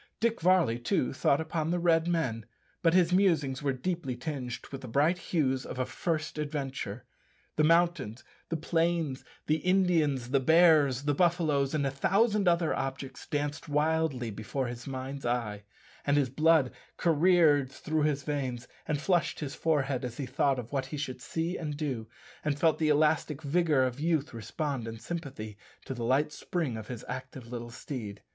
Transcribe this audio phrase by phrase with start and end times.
[0.19, 2.47] Dick Varley, too, thought upon the Red men,
[2.81, 7.05] but his musings were deeply tinged with the bright hues of a first adventure.
[7.55, 13.27] The mountains, the plains, the Indians, the bears, the buffaloes, and a thousand other objects,
[13.27, 15.65] danced wildly before his mind's eye,
[16.03, 20.71] and his blood careered through his veins and flushed his forehead as he thought of
[20.71, 22.07] what he should see and do,
[22.43, 26.87] and felt the elastic vigour of youth respond in sympathy to the light spring of
[26.87, 28.23] his active little steed.